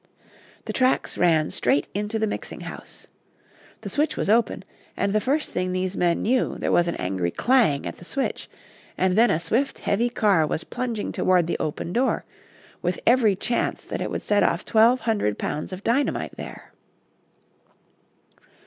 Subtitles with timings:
[0.65, 3.05] The tracks ran straight into the mixing house.
[3.81, 4.63] The switch was open,
[4.97, 8.49] and the first thing these men knew, there was an angry clang at the switch,
[8.97, 12.25] and then a swift, heavy car was plunging toward the open door,
[12.81, 16.73] with every chance that it would set off twelve hundred pounds of dynamite there.